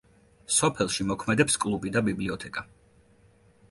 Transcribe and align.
სოფელში 0.59 1.07
მოქმედებს 1.11 1.59
კლუბი 1.67 1.95
და 1.99 2.05
ბიბლიოთეკა. 2.11 2.69